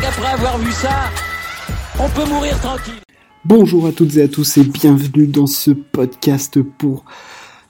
qu'après 0.00 0.32
avoir 0.32 0.58
vu 0.58 0.72
ça, 0.72 1.10
on 1.98 2.08
peut 2.08 2.28
mourir 2.28 2.58
tranquille. 2.60 2.94
Bonjour 3.44 3.86
à 3.86 3.92
toutes 3.92 4.16
et 4.16 4.22
à 4.22 4.28
tous 4.28 4.56
et 4.56 4.64
bienvenue 4.64 5.26
dans 5.26 5.46
ce 5.46 5.70
podcast 5.70 6.60
pour 6.62 7.04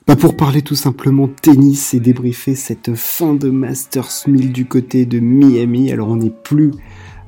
bah 0.07 0.17
pour 0.17 0.37
parler 0.37 0.63
tout 0.63 0.75
simplement 0.75 1.29
tennis 1.29 1.95
et 1.95 2.01
débriefer 2.01 2.55
cette 2.55 2.95
fin 2.95 3.35
de 3.35 3.49
Masters 3.49 4.11
1000 4.27 4.53
du 4.53 4.67
côté 4.67 5.07
de 5.07 5.19
Miami. 5.19 5.91
Alors 5.91 6.09
on 6.09 6.17
n'est 6.17 6.31
plus 6.31 6.73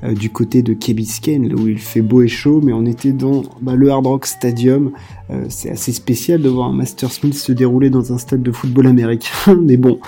euh, 0.04 0.14
du 0.14 0.30
côté 0.30 0.62
de 0.62 0.74
Key 0.74 0.94
là 0.94 1.54
où 1.54 1.68
il 1.68 1.79
fait 1.79 2.02
beau 2.02 2.22
et 2.22 2.29
chaud, 2.29 2.60
mais 2.62 2.72
on 2.72 2.84
était 2.84 3.12
dans 3.12 3.42
bah, 3.60 3.74
le 3.74 3.90
Hard 3.90 4.06
Rock 4.06 4.26
Stadium. 4.26 4.92
Euh, 5.30 5.44
c'est 5.48 5.70
assez 5.70 5.92
spécial 5.92 6.40
de 6.42 6.48
voir 6.48 6.68
un 6.68 6.72
Masters 6.72 7.11
1000 7.22 7.34
se 7.34 7.52
dérouler 7.52 7.90
dans 7.90 8.12
un 8.12 8.18
stade 8.18 8.43
de 8.43 8.52
football 8.52 8.86
américain, 8.86 9.54
mais 9.61 9.76
bon, 9.76 9.98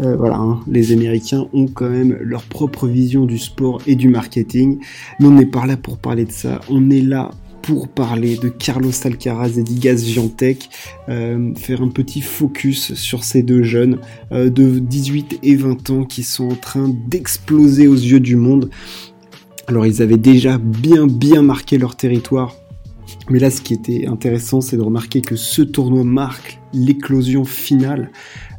euh, 0.00 0.16
voilà, 0.16 0.36
hein, 0.36 0.60
les 0.68 0.92
Américains 0.92 1.46
ont 1.52 1.66
quand 1.66 1.88
même 1.88 2.16
leur 2.20 2.42
propre 2.42 2.86
vision 2.86 3.24
du 3.24 3.38
sport 3.38 3.80
et 3.86 3.96
du 3.96 4.08
marketing. 4.08 4.78
Mais 5.18 5.26
on 5.26 5.32
n'est 5.32 5.46
pas 5.46 5.66
là 5.66 5.76
pour 5.76 5.98
parler 5.98 6.24
de 6.24 6.32
ça, 6.32 6.60
on 6.68 6.90
est 6.90 7.00
là 7.00 7.30
pour 7.62 7.88
parler 7.88 8.36
de 8.36 8.48
Carlos 8.48 8.92
Alcaraz 9.04 9.58
et 9.58 9.62
d'Igaz 9.62 10.06
Giantec, 10.06 10.70
euh, 11.08 11.54
faire 11.54 11.82
un 11.82 11.88
petit 11.88 12.22
focus 12.22 12.94
sur 12.94 13.24
ces 13.24 13.42
deux 13.42 13.62
jeunes 13.62 13.98
de 14.30 14.78
18 14.78 15.40
et 15.42 15.56
20 15.56 15.90
ans 15.90 16.04
qui 16.04 16.22
sont 16.22 16.50
en 16.50 16.54
train 16.54 16.88
d'exploser 17.08 17.86
aux 17.86 17.94
yeux 17.94 18.20
du 18.20 18.36
monde. 18.36 18.70
Alors 19.68 19.86
ils 19.86 20.02
avaient 20.02 20.16
déjà 20.16 20.58
bien 20.58 21.06
bien 21.06 21.42
marqué 21.42 21.78
leur 21.78 21.94
territoire 21.94 22.56
mais 23.30 23.38
là, 23.38 23.50
ce 23.50 23.60
qui 23.60 23.74
était 23.74 24.06
intéressant, 24.06 24.60
c'est 24.60 24.76
de 24.76 24.82
remarquer 24.82 25.20
que 25.20 25.36
ce 25.36 25.62
tournoi 25.62 26.04
marque 26.04 26.60
l'éclosion 26.72 27.44
finale 27.44 28.10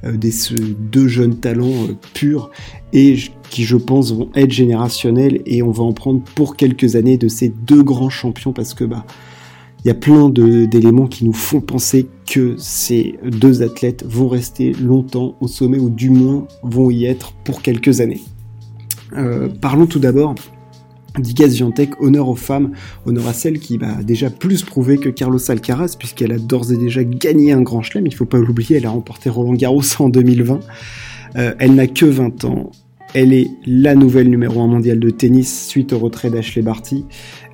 euh, 0.04 0.16
des 0.16 0.32
deux 0.80 1.08
jeunes 1.08 1.38
talents 1.38 1.88
euh, 1.88 1.96
purs 2.14 2.52
et 2.94 3.18
qui, 3.50 3.64
je 3.64 3.78
pense, 3.78 4.14
vont 4.14 4.30
être 4.36 4.52
générationnels 4.52 5.42
et 5.46 5.64
on 5.64 5.72
va 5.72 5.84
en 5.84 5.94
prendre 5.94 6.22
pour 6.36 6.56
quelques 6.56 6.96
années 6.96 7.18
de 7.18 7.28
ces 7.28 7.50
deux 7.50 7.84
grands 7.84 8.10
champions 8.10 8.54
parce 8.54 8.74
que 8.74 8.84
bah 8.84 9.06
il 9.86 9.88
y 9.88 9.92
a 9.92 9.96
plein 9.96 10.28
d'éléments 10.30 11.08
qui 11.08 11.24
nous 11.24 11.32
font 11.32 11.62
penser 11.62 12.06
que 12.30 12.56
ces 12.58 13.18
deux 13.24 13.64
athlètes 13.64 14.04
vont 14.06 14.28
rester 14.28 14.74
longtemps 14.74 15.38
au 15.40 15.48
sommet 15.48 15.80
ou 15.80 15.90
du 15.90 16.10
moins 16.10 16.48
vont 16.64 16.92
y 16.92 17.06
être 17.06 17.32
pour 17.46 17.62
quelques 17.62 18.02
années. 18.02 18.20
Euh, 19.14 19.48
parlons 19.48 19.86
tout 19.86 20.00
d'abord 20.00 20.36
Digas 21.18 21.50
Giantec, 21.50 22.00
honneur 22.02 22.30
aux 22.30 22.36
femmes, 22.36 22.72
honneur 23.06 23.28
à 23.28 23.34
celle 23.34 23.60
qui 23.60 23.78
va 23.78 24.04
déjà 24.04 24.30
plus 24.30 24.64
prouvé 24.64 24.98
que 24.98 25.10
Carlos 25.10 25.40
Alcaraz, 25.50 25.96
puisqu'elle 25.98 26.32
a 26.32 26.38
d'ores 26.38 26.72
et 26.72 26.78
déjà 26.78 27.04
gagné 27.04 27.52
un 27.52 27.62
grand 27.62 27.82
chelem, 27.82 28.06
il 28.06 28.14
faut 28.14 28.26
pas 28.26 28.38
l'oublier, 28.38 28.78
elle 28.78 28.86
a 28.86 28.92
remporté 28.92 29.30
Roland 29.30 29.54
Garros 29.54 29.82
en 30.00 30.10
2020. 30.10 30.60
Euh, 31.36 31.54
elle 31.60 31.76
n'a 31.76 31.88
que 31.88 32.06
20 32.06 32.46
ans, 32.46 32.72
elle 33.14 33.34
est 33.34 33.50
la 33.66 33.96
nouvelle 33.96 34.30
numéro 34.30 34.62
1 34.62 34.68
mondiale 34.68 35.00
de 35.00 35.10
tennis 35.10 35.68
suite 35.68 35.94
au 35.94 36.00
retrait 36.00 36.30
d'Ashley 36.30 36.62
Barty. 36.62 37.06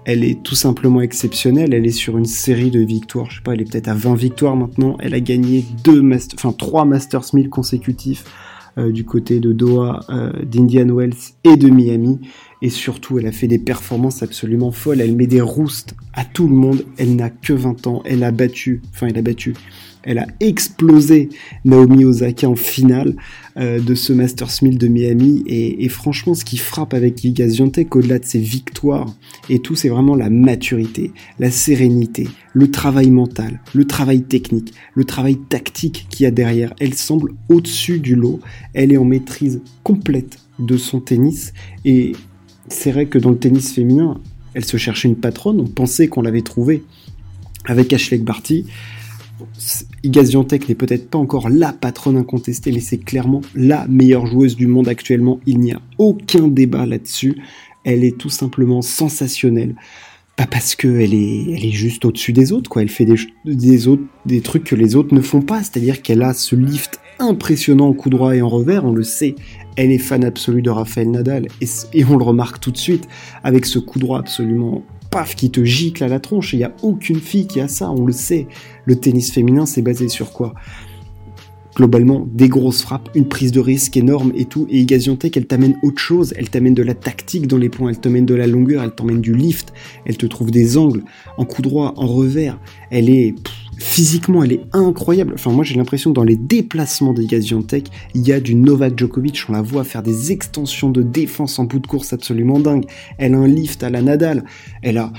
Elle 0.05 0.23
est 0.23 0.43
tout 0.43 0.55
simplement 0.55 1.01
exceptionnelle, 1.01 1.73
elle 1.73 1.85
est 1.85 1.91
sur 1.91 2.17
une 2.17 2.25
série 2.25 2.69
de 2.69 2.79
victoires, 2.79 3.29
je 3.31 3.37
sais 3.37 3.41
pas, 3.41 3.53
elle 3.53 3.61
est 3.61 3.71
peut-être 3.71 3.87
à 3.87 3.95
20 3.95 4.15
victoires 4.15 4.55
maintenant, 4.55 4.97
elle 4.99 5.15
a 5.15 5.19
gagné 5.19 5.65
deux 5.83 6.03
enfin, 6.35 6.51
trois 6.51 6.85
Masters 6.85 7.33
1000 7.33 7.49
consécutifs, 7.49 8.23
euh, 8.77 8.91
du 8.91 9.05
côté 9.05 9.39
de 9.39 9.53
Doha, 9.53 10.01
euh, 10.09 10.31
d'Indian 10.43 10.93
Wells 10.93 11.15
et 11.45 11.55
de 11.55 11.69
Miami. 11.69 12.19
Et 12.65 12.71
surtout, 12.71 13.19
elle 13.19 13.27
a 13.27 13.31
fait 13.31 13.45
des 13.45 13.59
performances 13.59 14.23
absolument 14.23 14.71
folles. 14.71 14.99
Elle 14.99 15.15
met 15.15 15.27
des 15.27 15.39
roustes 15.39 15.93
à 16.13 16.25
tout 16.25 16.47
le 16.47 16.55
monde. 16.55 16.83
Elle 16.97 17.15
n'a 17.15 17.29
que 17.29 17.53
20 17.53 17.85
ans. 17.85 18.01
Elle 18.05 18.23
a 18.23 18.31
battu, 18.31 18.81
enfin, 18.91 19.05
elle 19.05 19.19
a 19.19 19.21
battu. 19.21 19.53
Elle 20.01 20.17
a 20.17 20.25
explosé 20.39 21.29
Naomi 21.63 22.05
Osaka 22.05 22.49
en 22.49 22.55
finale 22.55 23.17
euh, 23.57 23.79
de 23.79 23.93
ce 23.93 24.13
Masters 24.13 24.63
1000 24.63 24.79
de 24.79 24.87
Miami. 24.87 25.43
Et, 25.45 25.87
franchement, 25.89 26.33
ce 26.33 26.43
qui 26.43 26.57
frappe 26.57 26.95
avec 26.95 27.21
Liga 27.21 27.47
Ziontek, 27.47 27.95
au-delà 27.95 28.17
de 28.17 28.25
ses 28.25 28.39
victoires 28.39 29.13
et 29.47 29.59
tout, 29.59 29.75
c'est 29.75 29.89
vraiment 29.89 30.15
la 30.15 30.31
maturité, 30.31 31.11
la 31.37 31.51
sérénité, 31.51 32.27
le 32.53 32.71
travail 32.71 33.11
mental, 33.11 33.61
le 33.75 33.85
travail 33.85 34.23
technique, 34.23 34.73
le 34.95 35.03
travail 35.03 35.37
tactique 35.37 36.07
qu'il 36.09 36.23
y 36.23 36.27
a 36.27 36.31
derrière. 36.31 36.73
Elle 36.79 36.95
semble 36.95 37.33
au-dessus 37.47 37.99
du 37.99 38.15
lot. 38.15 38.39
Elle 38.73 38.91
est 38.91 38.97
en 38.97 39.05
maîtrise 39.05 39.61
complète 39.83 40.39
de 40.57 40.77
son 40.77 40.99
tennis 40.99 41.53
et 41.83 42.13
c'est 42.67 42.91
vrai 42.91 43.05
que 43.05 43.17
dans 43.17 43.29
le 43.29 43.37
tennis 43.37 43.73
féminin, 43.73 44.19
elle 44.53 44.65
se 44.65 44.77
cherchait 44.77 45.07
une 45.07 45.15
patronne, 45.15 45.59
on 45.59 45.67
pensait 45.67 46.07
qu'on 46.07 46.21
l'avait 46.21 46.41
trouvée 46.41 46.83
avec 47.65 47.93
Ashley 47.93 48.17
Barty. 48.17 48.65
Iga 50.03 50.21
n'est 50.23 50.75
peut-être 50.75 51.09
pas 51.09 51.17
encore 51.17 51.49
la 51.49 51.73
patronne 51.73 52.17
incontestée, 52.17 52.71
mais 52.71 52.79
c'est 52.79 52.97
clairement 52.97 53.41
la 53.53 53.85
meilleure 53.87 54.27
joueuse 54.27 54.55
du 54.55 54.67
monde 54.67 54.87
actuellement. 54.87 55.39
Il 55.45 55.59
n'y 55.59 55.73
a 55.73 55.81
aucun 55.97 56.47
débat 56.47 56.85
là-dessus. 56.85 57.35
Elle 57.83 58.03
est 58.03 58.17
tout 58.17 58.29
simplement 58.29 58.81
sensationnelle. 58.81 59.75
Pas 60.37 60.47
parce 60.47 60.75
qu'elle 60.75 61.13
est, 61.13 61.51
elle 61.51 61.65
est 61.65 61.71
juste 61.71 62.05
au-dessus 62.05 62.33
des 62.33 62.51
autres, 62.51 62.69
quoi. 62.69 62.81
Elle 62.81 62.89
fait 62.89 63.05
des, 63.05 63.15
des 64.25 64.41
trucs 64.41 64.63
que 64.63 64.75
les 64.75 64.95
autres 64.95 65.13
ne 65.13 65.21
font 65.21 65.41
pas. 65.41 65.63
C'est-à-dire 65.63 66.01
qu'elle 66.01 66.23
a 66.23 66.33
ce 66.33 66.55
lift 66.55 66.99
impressionnant 67.19 67.87
en 67.87 67.93
coup 67.93 68.09
droit 68.09 68.35
et 68.35 68.41
en 68.41 68.49
revers, 68.49 68.85
on 68.85 68.91
le 68.91 69.03
sait. 69.03 69.35
Elle 69.75 69.91
est 69.91 69.97
fan 69.97 70.23
absolue 70.23 70.61
de 70.61 70.69
Rafael 70.69 71.11
Nadal 71.11 71.47
et, 71.61 72.05
on 72.05 72.17
le 72.17 72.23
remarque 72.23 72.59
tout 72.59 72.71
de 72.71 72.77
suite 72.77 73.07
avec 73.43 73.65
ce 73.65 73.79
coup 73.79 73.99
droit 73.99 74.19
absolument 74.19 74.83
paf 75.11 75.35
qui 75.35 75.51
te 75.51 75.63
gicle 75.63 76.03
à 76.03 76.07
la 76.07 76.19
tronche. 76.19 76.53
Il 76.53 76.57
n'y 76.57 76.63
a 76.63 76.73
aucune 76.81 77.19
fille 77.19 77.47
qui 77.47 77.59
a 77.59 77.67
ça, 77.67 77.91
on 77.91 78.05
le 78.05 78.13
sait. 78.13 78.47
Le 78.85 78.95
tennis 78.95 79.31
féminin, 79.31 79.65
c'est 79.65 79.81
basé 79.81 80.07
sur 80.07 80.31
quoi? 80.31 80.53
Globalement 81.75 82.25
des 82.31 82.47
grosses 82.47 82.81
frappes, 82.81 83.09
une 83.15 83.27
prise 83.27 83.51
de 83.51 83.59
risque 83.59 83.97
énorme 83.97 84.31
et 84.33 84.45
tout. 84.45 84.65
Et 84.69 84.79
Igaziontech, 84.79 85.35
elle 85.35 85.45
t'amène 85.45 85.77
autre 85.83 85.99
chose, 85.99 86.33
elle 86.37 86.49
t'amène 86.49 86.73
de 86.73 86.83
la 86.83 86.93
tactique 86.93 87.47
dans 87.47 87.57
les 87.57 87.67
points, 87.67 87.89
elle 87.89 87.99
t'amène 87.99 88.25
de 88.25 88.33
la 88.33 88.47
longueur, 88.47 88.81
elle 88.81 88.95
t'emmène 88.95 89.19
du 89.19 89.35
lift, 89.35 89.73
elle 90.05 90.15
te 90.15 90.25
trouve 90.25 90.51
des 90.51 90.77
angles, 90.77 91.03
en 91.37 91.43
coup 91.43 91.61
droit, 91.61 91.93
en 91.97 92.07
revers. 92.07 92.57
Elle 92.91 93.09
est 93.09 93.35
physiquement, 93.77 94.43
elle 94.43 94.53
est 94.53 94.65
incroyable. 94.73 95.33
Enfin, 95.35 95.51
moi 95.51 95.63
j'ai 95.63 95.75
l'impression 95.75 96.11
que 96.11 96.15
dans 96.15 96.23
les 96.23 96.35
déplacements 96.35 97.13
d'Igaziontech, 97.13 97.87
il 98.13 98.27
y 98.27 98.33
a 98.33 98.39
du 98.39 98.55
Novak 98.55 98.97
Djokovic, 98.97 99.45
on 99.49 99.53
la 99.53 99.61
voit 99.61 99.83
faire 99.83 100.03
des 100.03 100.31
extensions 100.31 100.89
de 100.89 101.01
défense 101.01 101.59
en 101.59 101.65
bout 101.65 101.79
de 101.79 101.87
course 101.87 102.13
absolument 102.13 102.59
dingue. 102.59 102.85
Elle 103.17 103.33
a 103.33 103.37
un 103.37 103.47
lift 103.47 103.83
à 103.83 103.89
la 103.89 104.01
Nadal, 104.01 104.43
elle 104.81 104.97
a 104.97 105.11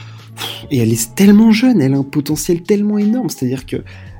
et 0.70 0.78
elle 0.78 0.92
est 0.92 1.14
tellement 1.14 1.50
jeune, 1.50 1.80
elle 1.80 1.94
a 1.94 1.98
un 1.98 2.02
potentiel 2.02 2.62
tellement 2.62 2.98
énorme, 2.98 3.30
c'est-à-dire 3.30 3.64
que 3.64 3.76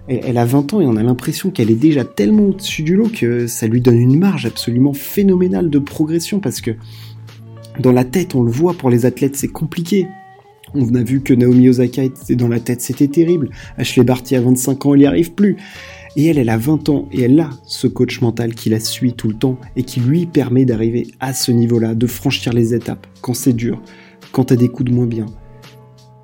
elle 0.08 0.38
a 0.38 0.44
20 0.44 0.74
ans 0.74 0.80
et 0.80 0.86
on 0.86 0.96
a 0.96 1.02
l'impression 1.02 1.50
qu'elle 1.50 1.70
est 1.70 1.74
déjà 1.74 2.04
tellement 2.04 2.44
au-dessus 2.44 2.84
du 2.84 2.94
lot 2.94 3.08
que 3.08 3.48
ça 3.48 3.66
lui 3.66 3.80
donne 3.80 3.98
une 3.98 4.18
marge 4.18 4.46
absolument 4.46 4.92
phénoménale 4.92 5.68
de 5.68 5.78
progression 5.80 6.38
parce 6.38 6.60
que 6.60 6.70
dans 7.80 7.92
la 7.92 8.04
tête, 8.04 8.34
on 8.34 8.42
le 8.42 8.50
voit 8.50 8.74
pour 8.74 8.88
les 8.88 9.04
athlètes, 9.04 9.36
c'est 9.36 9.48
compliqué. 9.48 10.06
On 10.74 10.94
a 10.94 11.02
vu 11.02 11.22
que 11.22 11.32
Naomi 11.32 11.68
Osaka 11.68 12.02
était 12.02 12.34
dans 12.34 12.48
la 12.48 12.60
tête, 12.60 12.80
c'était 12.80 13.08
terrible. 13.08 13.50
Ashley 13.76 14.04
Barty 14.04 14.36
à 14.36 14.40
25 14.40 14.86
ans, 14.86 14.94
elle 14.94 15.00
n'y 15.00 15.06
arrive 15.06 15.32
plus. 15.32 15.56
Et 16.16 16.26
elle, 16.26 16.38
elle 16.38 16.48
a 16.48 16.56
20 16.56 16.88
ans 16.88 17.08
et 17.12 17.22
elle 17.22 17.38
a 17.38 17.50
ce 17.64 17.86
coach 17.86 18.20
mental 18.20 18.54
qui 18.54 18.70
la 18.70 18.80
suit 18.80 19.12
tout 19.12 19.28
le 19.28 19.34
temps 19.34 19.58
et 19.76 19.82
qui 19.82 20.00
lui 20.00 20.26
permet 20.26 20.64
d'arriver 20.64 21.08
à 21.20 21.34
ce 21.34 21.52
niveau-là, 21.52 21.94
de 21.94 22.06
franchir 22.06 22.52
les 22.52 22.74
étapes 22.74 23.06
quand 23.20 23.34
c'est 23.34 23.52
dur, 23.52 23.82
quand 24.32 24.44
t'as 24.44 24.56
des 24.56 24.68
coups 24.68 24.90
de 24.90 24.94
moins 24.94 25.06
bien, 25.06 25.26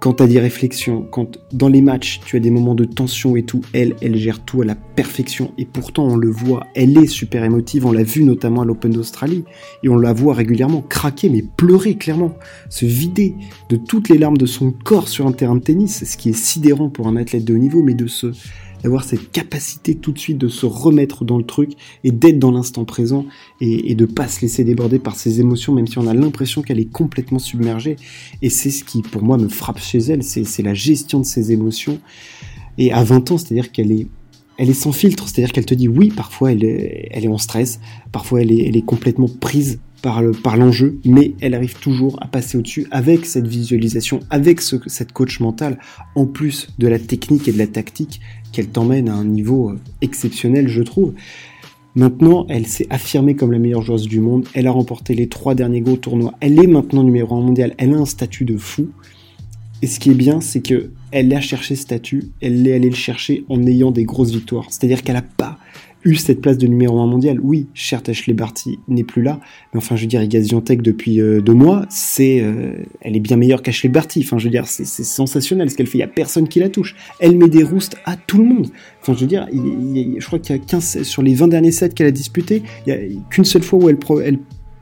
quand 0.03 0.15
tu 0.15 0.25
as 0.25 0.27
des 0.27 0.41
réflexions, 0.41 1.07
quand 1.13 1.39
dans 1.53 1.69
les 1.69 1.81
matchs 1.81 2.21
tu 2.27 2.37
as 2.37 2.41
des 2.41 2.51
moments 2.51 2.75
de 2.75 2.85
tension 2.85 3.37
et 3.37 3.45
tout, 3.45 3.61
elle, 3.73 3.95
elle 4.03 4.17
gère 4.17 4.41
tout 4.41 4.61
à 4.61 4.65
la 4.65 4.75
perfection. 4.75 5.53
Et 5.59 5.65
pourtant, 5.65 6.09
on 6.09 6.17
le 6.17 6.29
voit, 6.29 6.67
elle 6.75 6.99
est 6.99 7.07
super 7.07 7.45
émotive. 7.45 7.87
On 7.87 7.93
l'a 7.93 8.03
vu 8.03 8.25
notamment 8.25 8.63
à 8.63 8.65
l'Open 8.65 8.91
d'Australie. 8.91 9.45
Et 9.85 9.89
on 9.89 9.97
la 9.97 10.13
voit 10.13 10.35
régulièrement 10.35 10.83
craquer, 10.83 11.29
mais 11.29 11.45
pleurer 11.57 11.95
clairement. 11.95 12.35
Se 12.69 12.85
vider 12.85 13.37
de 13.69 13.77
toutes 13.77 14.09
les 14.09 14.19
larmes 14.19 14.39
de 14.39 14.47
son 14.47 14.73
corps 14.73 15.07
sur 15.07 15.29
un 15.29 15.33
terrain 15.33 15.55
de 15.55 15.61
tennis. 15.61 16.03
Ce 16.05 16.17
qui 16.17 16.31
est 16.31 16.37
sidérant 16.37 16.89
pour 16.89 17.07
un 17.07 17.15
athlète 17.15 17.45
de 17.45 17.55
haut 17.55 17.59
niveau, 17.59 17.85
mais 17.85 17.95
de 17.95 18.09
se 18.09 18.33
d'avoir 18.83 19.05
cette 19.05 19.31
capacité 19.31 19.95
tout 19.95 20.13
de 20.13 20.19
suite 20.19 20.39
de 20.39 20.49
se 20.49 20.67
remettre 20.67 21.25
dans 21.25 21.39
le 21.39 21.45
truc 21.45 21.73
et 22.05 22.11
d'être 22.11 22.39
dans 22.39 22.51
l'instant 22.51 22.85
présent 22.85 23.27
et, 23.61 23.91
et 23.91 23.95
de 23.95 24.07
pas 24.07 24.29
se 24.29 24.41
laisser 24.41 24.65
déborder 24.65 24.99
par 24.99 25.17
ses 25.17 25.41
émotions, 25.41 25.73
même 25.73 25.87
si 25.87 25.99
on 25.99 26.07
a 26.07 26.15
l'impression 26.15 26.63
qu'elle 26.63 26.81
est 26.81 26.91
complètement 26.91 27.39
submergée. 27.39 27.97
Et 28.43 28.51
c'est 28.51 28.71
ce 28.71 28.85
qui, 28.85 29.03
pour 29.03 29.23
moi, 29.23 29.37
me 29.39 29.49
frappe 29.49 29.79
chez 29.79 29.99
elle, 29.99 30.23
c'est 30.23 30.63
la 30.63 30.75
gestion 30.75 31.21
de 31.21 31.25
ses 31.25 31.53
émotions. 31.53 32.01
Et 32.79 32.93
à 32.93 33.05
20 33.05 33.31
ans, 33.31 33.39
c'est-à-dire 33.39 33.71
qu'elle 33.71 33.93
est, 33.93 34.07
elle 34.59 34.71
est 34.71 34.75
sans 34.75 34.93
filtre, 34.93 35.29
c'est-à-dire 35.29 35.53
qu'elle 35.53 35.67
te 35.67 35.75
dit 35.75 35.89
oui, 35.89 36.09
parfois 36.15 36.53
elle 36.53 36.65
est, 36.65 37.09
elle 37.11 37.25
est 37.25 37.29
en 37.29 37.39
stress, 37.39 37.81
parfois 38.13 38.43
elle 38.43 38.53
est, 38.53 38.69
elle 38.69 38.77
est 38.77 38.85
complètement 38.85 39.29
prise 39.29 39.81
par 40.03 40.57
l'enjeu, 40.57 40.99
mais 41.05 41.35
elle 41.41 41.55
arrive 41.55 41.79
toujours 41.79 42.19
à 42.21 42.27
passer 42.27 42.59
au-dessus 42.59 42.87
avec 42.91 43.25
cette 43.25 43.47
visualisation, 43.47 44.21
avec 44.31 44.61
ce, 44.61 44.77
cette 44.87 45.13
coach 45.13 45.41
mentale, 45.41 45.79
en 46.17 46.27
plus 46.27 46.69
de 46.79 46.89
la 46.89 46.99
technique 46.99 47.49
et 47.49 47.53
de 47.53 47.59
la 47.59 47.69
tactique 47.69 48.21
qu'elle 48.53 48.69
t'emmène 48.69 49.09
à 49.09 49.15
un 49.15 49.25
niveau 49.25 49.71
euh, 49.71 49.79
exceptionnel, 50.03 50.69
je 50.69 50.83
trouve. 50.83 51.15
Maintenant, 51.95 52.47
elle 52.49 52.67
s'est 52.67 52.87
affirmée 52.91 53.37
comme 53.37 53.53
la 53.53 53.59
meilleure 53.59 53.83
joueuse 53.83 54.09
du 54.09 54.21
monde. 54.21 54.47
Elle 54.55 54.67
a 54.67 54.71
remporté 54.71 55.15
les 55.15 55.29
trois 55.29 55.55
derniers 55.55 55.83
gros 55.83 55.97
tournois. 55.97 56.35
Elle 56.41 56.59
est 56.63 56.67
maintenant 56.67 57.03
numéro 57.03 57.37
un 57.37 57.43
mondial. 57.43 57.75
Elle 57.77 57.93
a 57.93 57.99
un 57.99 58.07
statut 58.07 58.45
de 58.45 58.57
fou. 58.57 58.89
Et 59.83 59.87
ce 59.87 60.01
qui 60.01 60.11
est 60.11 60.15
bien, 60.15 60.41
c'est 60.41 60.63
que 60.63 60.91
elle 61.11 61.35
a 61.35 61.41
cherché 61.41 61.77
ce 61.77 61.83
statut. 61.83 62.31
Elle 62.41 62.67
est 62.67 62.73
allée 62.73 62.89
le 62.89 62.97
chercher 62.97 63.45
en 63.51 63.63
ayant 63.67 63.91
des 63.91 64.05
grosses 64.05 64.31
victoires. 64.31 64.67
C'est-à-dire 64.71 65.03
qu'elle 65.03 65.17
n'a 65.17 65.23
pas 65.23 65.59
eu 66.05 66.15
cette 66.15 66.41
place 66.41 66.59
de 66.59 66.67
numéro 66.67 67.01
1 67.01 67.07
mondial. 67.07 67.39
Oui, 67.43 67.69
certes, 67.75 68.09
Ashley 68.09 68.35
Barty 68.35 68.79
n'est 68.89 69.05
plus 69.05 69.23
là, 69.23 69.41
mais 69.73 69.79
enfin, 69.79 69.97
je 69.97 70.03
veux 70.03 70.09
dire, 70.09 70.23
Iga 70.23 70.41
depuis 70.41 71.21
euh, 71.21 71.41
deux 71.41 71.55
mois, 71.55 71.87
c'est, 71.89 72.41
euh, 72.41 72.73
elle 73.01 73.17
est 73.17 73.21
bien 73.21 73.37
meilleure 73.37 73.63
qu'Ashley 73.63 73.89
Barty. 73.89 74.23
Enfin, 74.25 74.39
je 74.39 74.45
veux 74.45 74.51
dire, 74.51 74.67
c'est 74.67 74.85
sensationnel 74.85 75.71
ce 75.71 75.77
qu'elle 75.77 75.87
fait. 75.87 75.99
Il 75.99 76.03
y 76.03 76.05
a 76.05 76.09
personne 76.09 76.49
qui 76.49 76.61
la 76.61 76.69
touche. 76.69 76.95
Elle 77.21 77.37
met 77.37 77.49
des 77.49 77.63
roustes 77.63 77.97
à 78.05 78.17
tout 78.17 78.39
le 78.39 78.45
monde. 78.45 78.69
Enfin, 79.01 79.15
je 79.15 79.21
veux 79.21 79.27
dire, 79.27 79.47
je 79.53 80.27
crois 80.27 80.39
qu'il 80.39 80.57
y 80.57 80.59
a 80.59 80.63
15 80.63 81.03
sur 81.03 81.23
les 81.23 81.35
20 81.35 81.49
derniers 81.49 81.73
sets 81.73 81.91
qu'elle 81.91 82.07
a 82.07 82.13
disputés, 82.13 82.63
il 82.87 82.91
y 82.91 82.93
a 82.93 82.99
qu'une 83.31 83.45
seule 83.45 83.63
fois 83.63 83.79
où 83.79 83.89
elle, 83.89 83.99
elle 84.25 84.39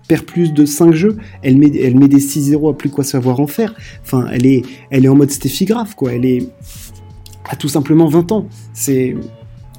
perd 0.09 0.25
plus 0.25 0.53
de 0.53 0.65
5 0.65 0.93
jeux, 0.93 1.19
elle 1.43 1.57
met, 1.57 1.71
elle 1.81 1.97
met 1.97 2.09
des 2.09 2.19
6-0 2.19 2.71
à 2.71 2.77
plus 2.77 2.91
quoi 2.91 3.05
savoir 3.05 3.41
en 3.41 3.47
faire. 3.47 3.75
Enfin, 4.03 4.27
elle 4.33 4.47
est, 4.47 4.63
elle 4.91 5.05
est 5.05 5.09
en 5.09 5.15
mode 5.15 5.31
Steffi 5.31 5.67
Graf, 5.67 5.95
quoi. 5.95 6.13
Elle 6.13 6.25
est 6.25 6.49
à 7.49 7.57
tout 7.57 7.69
simplement 7.69 8.09
20 8.09 8.33
ans. 8.33 8.47
C'est, 8.73 9.15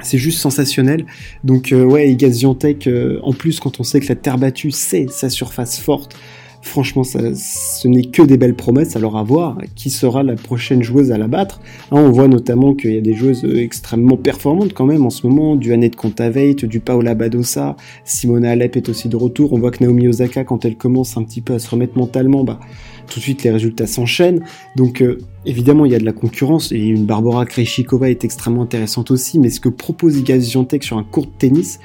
c'est 0.03 0.18
juste 0.18 0.39
sensationnel. 0.39 1.06
Donc 1.44 1.71
euh, 1.71 1.83
ouais, 1.83 2.12
Igaz 2.12 2.44
euh, 2.88 3.19
en 3.24 3.33
plus 3.33 3.59
quand 3.59 3.80
on 3.80 3.83
sait 3.83 4.00
que 4.00 4.07
la 4.07 4.15
terre 4.15 4.38
battue 4.38 4.71
c'est 4.71 5.09
sa 5.09 5.30
surface 5.30 5.80
forte, 5.80 6.15
franchement 6.61 7.03
ce 7.03 7.87
n'est 7.87 8.03
que 8.03 8.21
des 8.21 8.37
belles 8.37 8.55
promesses. 8.55 8.95
Alors 8.95 9.17
à 9.17 9.23
voir 9.23 9.57
qui 9.75 9.89
sera 9.89 10.23
la 10.23 10.35
prochaine 10.35 10.83
joueuse 10.83 11.11
à 11.11 11.17
la 11.17 11.27
battre. 11.27 11.59
Hein, 11.91 12.01
on 12.01 12.11
voit 12.11 12.27
notamment 12.27 12.73
qu'il 12.73 12.93
y 12.93 12.97
a 12.97 13.01
des 13.01 13.13
joueuses 13.13 13.43
euh, 13.43 13.61
extrêmement 13.61 14.17
performantes 14.17 14.73
quand 14.73 14.85
même 14.85 15.05
en 15.05 15.09
ce 15.09 15.27
moment, 15.27 15.55
du 15.55 15.73
Annette 15.73 15.95
Kontaveit, 15.95 16.55
du 16.55 16.79
Paola 16.79 17.15
Badosa, 17.15 17.75
Simona 18.05 18.51
Alep 18.51 18.75
est 18.77 18.89
aussi 18.89 19.09
de 19.09 19.15
retour. 19.15 19.53
On 19.53 19.59
voit 19.59 19.71
que 19.71 19.83
Naomi 19.83 20.07
Osaka 20.07 20.43
quand 20.43 20.65
elle 20.65 20.75
commence 20.75 21.17
un 21.17 21.23
petit 21.23 21.41
peu 21.41 21.53
à 21.53 21.59
se 21.59 21.69
remettre 21.69 21.97
mentalement, 21.97 22.43
bah 22.43 22.59
tout 23.07 23.19
de 23.19 23.23
suite 23.23 23.43
les 23.43 23.51
résultats 23.51 23.87
s'enchaînent. 23.87 24.43
Donc 24.75 25.01
euh, 25.01 25.17
évidemment 25.45 25.85
il 25.85 25.91
y 25.91 25.95
a 25.95 25.99
de 25.99 26.05
la 26.05 26.13
concurrence 26.13 26.71
et 26.71 26.79
une 26.79 27.05
Barbara 27.05 27.45
Krejcikova 27.45 28.09
est 28.09 28.23
extrêmement 28.23 28.63
intéressante 28.63 29.11
aussi, 29.11 29.39
mais 29.39 29.49
ce 29.49 29.59
que 29.59 29.69
propose 29.69 30.17
Iga 30.17 30.39
Swiatek 30.39 30.83
sur 30.83 30.97
un 30.97 31.03
court 31.03 31.25
de 31.25 31.31
tennis, 31.37 31.79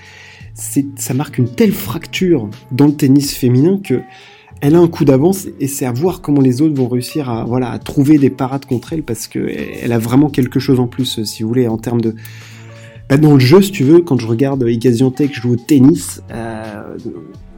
ça 0.55 1.15
marque 1.15 1.39
une 1.39 1.49
telle 1.49 1.73
fracture 1.73 2.49
dans 2.73 2.87
le 2.87 2.95
tennis 2.95 3.35
féminin 3.35 3.79
que 3.83 4.01
elle 4.61 4.75
a 4.75 4.79
un 4.79 4.89
coup 4.89 5.05
d'avance 5.05 5.47
et 5.61 5.69
c'est 5.69 5.87
à 5.87 5.93
voir 5.93 6.21
comment 6.21 6.41
les 6.41 6.63
autres 6.63 6.75
vont 6.75 6.89
réussir 6.89 7.29
à 7.31 7.45
voilà 7.45 7.71
à 7.71 7.79
trouver 7.79 8.19
des 8.19 8.31
parades 8.31 8.65
contre 8.65 8.93
elle 8.93 9.03
parce 9.03 9.27
que 9.27 9.51
elle 9.83 9.93
a 9.93 9.99
vraiment 9.99 10.31
quelque 10.31 10.61
chose 10.61 10.81
en 10.81 10.87
plus 10.87 11.25
si 11.25 11.43
vous 11.43 11.49
voulez 11.49 11.69
en 11.69 11.79
termes 11.79 12.01
de 12.01 12.15
bah, 13.09 13.17
dans 13.17 13.35
le 13.35 13.41
jeu 13.41 13.61
si 13.63 13.71
tu 13.71 13.85
veux 13.85 14.01
quand 14.01 14.19
je 14.19 14.27
regarde 14.27 14.65
Iga 14.67 14.93
Swiatek 14.93 15.35
jouer 15.35 15.53
au 15.53 15.57
tennis 15.57 16.23
euh, 16.33 16.97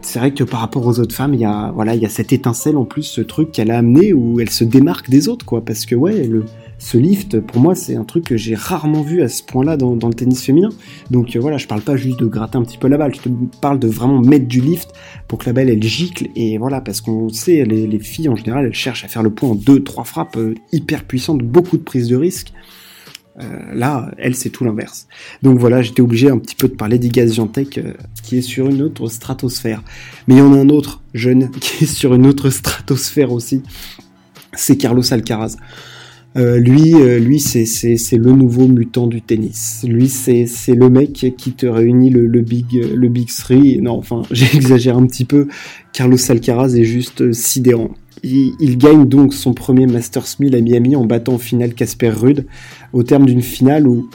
c'est 0.08 0.18
vrai 0.18 0.32
que 0.32 0.44
par 0.44 0.60
rapport 0.60 0.86
aux 0.86 1.00
autres 1.00 1.14
femmes, 1.14 1.34
il 1.34 1.40
y 1.40 1.44
a 1.44 1.70
voilà, 1.74 1.94
il 1.94 2.02
y 2.02 2.06
a 2.06 2.08
cette 2.08 2.32
étincelle 2.32 2.76
en 2.76 2.84
plus, 2.84 3.02
ce 3.02 3.20
truc 3.20 3.52
qu'elle 3.52 3.70
a 3.70 3.78
amené 3.78 4.12
où 4.12 4.40
elle 4.40 4.48
se 4.48 4.64
démarque 4.64 5.10
des 5.10 5.28
autres, 5.28 5.44
quoi. 5.44 5.62
Parce 5.62 5.86
que 5.86 5.94
ouais, 5.94 6.26
le, 6.26 6.44
ce 6.78 6.96
lift, 6.96 7.40
pour 7.40 7.60
moi, 7.60 7.74
c'est 7.74 7.96
un 7.96 8.04
truc 8.04 8.24
que 8.24 8.36
j'ai 8.36 8.54
rarement 8.54 9.02
vu 9.02 9.20
à 9.22 9.28
ce 9.28 9.42
point-là 9.42 9.76
dans, 9.76 9.94
le 9.94 10.14
tennis 10.14 10.44
féminin. 10.44 10.70
Donc 11.10 11.34
euh, 11.34 11.40
voilà, 11.40 11.58
je 11.58 11.66
parle 11.66 11.82
pas 11.82 11.96
juste 11.96 12.20
de 12.20 12.26
gratter 12.26 12.56
un 12.56 12.62
petit 12.62 12.78
peu 12.78 12.86
la 12.86 12.96
balle, 12.96 13.14
je 13.14 13.20
te 13.20 13.28
parle 13.60 13.80
de 13.80 13.88
vraiment 13.88 14.20
mettre 14.20 14.46
du 14.46 14.60
lift 14.60 14.92
pour 15.26 15.38
que 15.38 15.46
la 15.46 15.52
balle 15.52 15.70
elle 15.70 15.82
gicle 15.82 16.28
et 16.36 16.56
voilà, 16.56 16.80
parce 16.80 17.00
qu'on 17.00 17.28
sait, 17.30 17.64
les, 17.64 17.88
les, 17.88 17.98
filles 17.98 18.28
en 18.28 18.36
général, 18.36 18.66
elles 18.66 18.74
cherchent 18.74 19.04
à 19.04 19.08
faire 19.08 19.24
le 19.24 19.30
point 19.30 19.50
en 19.50 19.54
deux, 19.56 19.82
trois 19.82 20.04
frappes 20.04 20.36
euh, 20.36 20.54
hyper 20.72 21.04
puissantes, 21.04 21.42
beaucoup 21.42 21.76
de 21.76 21.82
prises 21.82 22.08
de 22.08 22.16
risque. 22.16 22.52
Euh, 23.40 23.44
là, 23.74 24.12
elle, 24.18 24.34
c'est 24.34 24.50
tout 24.50 24.64
l'inverse. 24.64 25.08
Donc 25.42 25.58
voilà, 25.58 25.82
j'étais 25.82 26.00
obligé 26.00 26.30
un 26.30 26.38
petit 26.38 26.56
peu 26.56 26.68
de 26.68 26.74
parler 26.74 26.98
d'Igaz 26.98 27.34
Jantec, 27.34 27.80
qui 28.22 28.38
est 28.38 28.42
sur 28.42 28.68
une 28.68 28.82
autre 28.82 29.08
stratosphère. 29.08 29.82
Mais 30.26 30.34
il 30.34 30.38
y 30.38 30.42
en 30.42 30.52
a 30.52 30.56
un 30.56 30.68
autre 30.68 31.02
jeune 31.14 31.50
qui 31.60 31.84
est 31.84 31.86
sur 31.88 32.14
une 32.14 32.26
autre 32.26 32.50
stratosphère 32.50 33.32
aussi. 33.32 33.62
C'est 34.54 34.76
Carlos 34.76 35.12
Alcaraz. 35.12 35.56
Euh, 36.38 36.58
lui, 36.58 36.92
lui 36.92 37.40
c'est, 37.40 37.64
le 38.16 38.32
nouveau 38.32 38.68
mutant 38.68 39.06
du 39.06 39.20
tennis. 39.20 39.84
Lui, 39.86 40.08
c'est, 40.08 40.46
le 40.68 40.88
mec 40.88 41.34
qui 41.36 41.52
te 41.52 41.66
réunit 41.66 42.10
le, 42.10 42.40
big, 42.40 42.72
le 42.72 43.08
big 43.08 43.28
three. 43.28 43.80
Non, 43.80 43.98
enfin, 43.98 44.22
j'exagère 44.30 44.96
un 44.96 45.06
petit 45.06 45.24
peu. 45.24 45.48
Carlos 45.92 46.18
Alcaraz 46.30 46.76
est 46.76 46.84
juste 46.84 47.32
sidérant. 47.32 47.90
Il, 48.22 48.78
gagne 48.78 49.08
donc 49.08 49.32
son 49.34 49.54
premier 49.54 49.86
Masters 49.86 50.36
1000 50.40 50.56
à 50.56 50.60
Miami 50.60 50.96
en 50.96 51.04
battant 51.04 51.34
en 51.34 51.38
finale 51.38 51.74
Casper 51.74 52.10
Rudd, 52.10 52.46
au 52.92 53.02
terme 53.02 53.26
d'une 53.26 53.42
finale 53.42 53.86
où 53.86 54.08